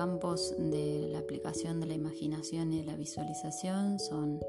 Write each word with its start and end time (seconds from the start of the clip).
campos 0.00 0.54
de 0.56 1.08
la 1.12 1.18
aplicación 1.18 1.78
de 1.78 1.84
la 1.84 1.92
imaginación 1.92 2.72
y 2.72 2.78
de 2.78 2.84
la 2.86 2.96
visualización 2.96 3.98
son 3.98 4.40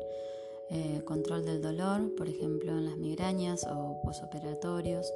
eh, 0.69 1.01
control 1.03 1.43
del 1.43 1.61
dolor, 1.61 2.15
por 2.15 2.29
ejemplo 2.29 2.71
en 2.71 2.85
las 2.85 2.95
migrañas 2.95 3.67
o 3.69 3.99
posoperatorios, 4.01 5.11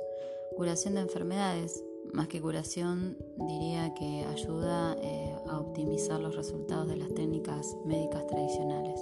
curación 0.57 0.95
de 0.95 1.00
enfermedades, 1.00 1.82
más 2.11 2.27
que 2.27 2.41
curación 2.41 3.18
diría 3.48 3.93
que 3.93 4.25
ayuda 4.25 4.98
eh, 5.02 5.34
a 5.48 5.57
optimizar 5.57 6.20
los 6.20 6.36
resultados 6.36 6.89
de 6.89 6.97
las 6.97 7.13
técnicas 7.13 7.73
médicas 7.86 8.27
tradicionales, 8.27 8.99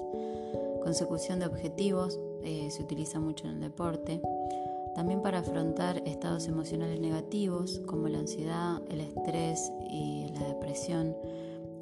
consecución 0.83 1.39
de 1.39 1.47
objetivos, 1.47 2.19
eh, 2.43 2.69
se 2.69 2.83
utiliza 2.83 3.19
mucho 3.19 3.47
en 3.47 3.55
el 3.55 3.59
deporte, 3.61 4.21
también 5.03 5.21
para 5.21 5.39
afrontar 5.39 6.01
estados 6.05 6.47
emocionales 6.47 6.97
negativos 6.97 7.81
como 7.85 8.07
la 8.07 8.19
ansiedad, 8.19 8.81
el 8.89 9.01
estrés 9.01 9.69
y 9.89 10.27
la 10.33 10.47
depresión. 10.47 11.13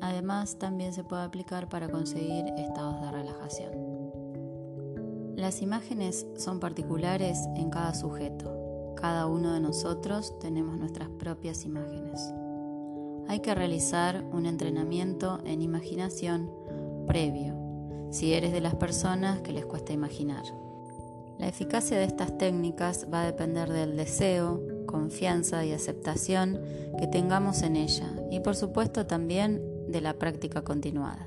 Además, 0.01 0.57
también 0.57 0.91
se 0.91 1.03
puede 1.03 1.21
aplicar 1.21 1.69
para 1.69 1.87
conseguir 1.87 2.45
estados 2.57 2.99
de 2.99 3.11
relajación. 3.11 3.73
Las 5.35 5.61
imágenes 5.61 6.25
son 6.35 6.59
particulares 6.59 7.37
en 7.55 7.69
cada 7.69 7.93
sujeto. 7.93 8.95
Cada 8.95 9.27
uno 9.27 9.53
de 9.53 9.59
nosotros 9.59 10.39
tenemos 10.39 10.75
nuestras 10.79 11.09
propias 11.09 11.63
imágenes. 11.63 12.19
Hay 13.27 13.41
que 13.41 13.53
realizar 13.53 14.25
un 14.31 14.47
entrenamiento 14.47 15.37
en 15.45 15.61
imaginación 15.61 16.49
previo, 17.05 17.55
si 18.09 18.33
eres 18.33 18.51
de 18.51 18.61
las 18.61 18.73
personas 18.73 19.41
que 19.41 19.53
les 19.53 19.67
cuesta 19.67 19.93
imaginar. 19.93 20.70
La 21.41 21.47
eficacia 21.47 21.97
de 21.97 22.03
estas 22.03 22.37
técnicas 22.37 23.07
va 23.11 23.23
a 23.23 23.25
depender 23.25 23.67
del 23.67 23.97
deseo, 23.97 24.61
confianza 24.85 25.65
y 25.65 25.73
aceptación 25.73 26.61
que 26.99 27.07
tengamos 27.07 27.63
en 27.63 27.77
ella 27.77 28.13
y 28.29 28.41
por 28.41 28.55
supuesto 28.55 29.07
también 29.07 29.59
de 29.87 30.01
la 30.01 30.13
práctica 30.13 30.61
continuada. 30.61 31.25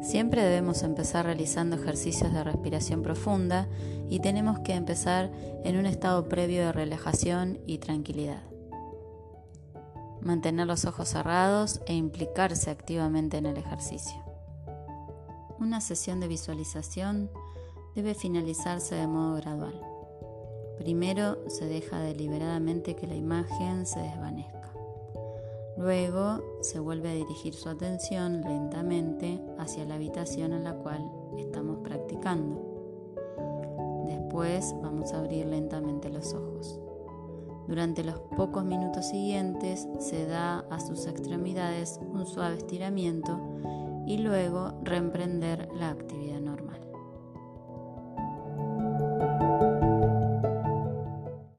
Siempre 0.00 0.42
debemos 0.42 0.82
empezar 0.82 1.26
realizando 1.26 1.76
ejercicios 1.76 2.32
de 2.32 2.42
respiración 2.42 3.02
profunda 3.02 3.68
y 4.08 4.20
tenemos 4.20 4.60
que 4.60 4.72
empezar 4.72 5.30
en 5.62 5.76
un 5.76 5.84
estado 5.84 6.26
previo 6.30 6.62
de 6.62 6.72
relajación 6.72 7.58
y 7.66 7.78
tranquilidad. 7.78 8.42
Mantener 10.22 10.66
los 10.66 10.86
ojos 10.86 11.10
cerrados 11.10 11.82
e 11.84 11.92
implicarse 11.92 12.70
activamente 12.70 13.36
en 13.36 13.44
el 13.44 13.58
ejercicio. 13.58 14.24
Una 15.58 15.82
sesión 15.82 16.18
de 16.18 16.28
visualización 16.28 17.30
debe 17.94 18.14
finalizarse 18.14 18.94
de 18.94 19.06
modo 19.06 19.36
gradual. 19.36 19.80
Primero 20.78 21.38
se 21.48 21.66
deja 21.66 22.00
deliberadamente 22.00 22.96
que 22.96 23.06
la 23.06 23.14
imagen 23.14 23.84
se 23.84 24.00
desvanezca. 24.00 24.72
Luego 25.76 26.42
se 26.62 26.78
vuelve 26.78 27.10
a 27.10 27.14
dirigir 27.14 27.54
su 27.54 27.68
atención 27.68 28.42
lentamente 28.42 29.40
hacia 29.58 29.84
la 29.84 29.94
habitación 29.94 30.52
en 30.52 30.64
la 30.64 30.74
cual 30.74 31.10
estamos 31.38 31.78
practicando. 31.78 32.70
Después 34.06 34.74
vamos 34.82 35.12
a 35.12 35.18
abrir 35.18 35.46
lentamente 35.46 36.10
los 36.10 36.34
ojos. 36.34 36.78
Durante 37.66 38.02
los 38.02 38.18
pocos 38.36 38.64
minutos 38.64 39.06
siguientes 39.06 39.86
se 40.00 40.26
da 40.26 40.60
a 40.70 40.80
sus 40.80 41.06
extremidades 41.06 42.00
un 42.02 42.26
suave 42.26 42.56
estiramiento 42.56 43.38
y 44.06 44.18
luego 44.18 44.72
reemprender 44.82 45.68
la 45.74 45.90
actividad 45.90 46.40